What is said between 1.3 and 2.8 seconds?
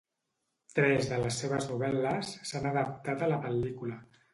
seves novel·les s'han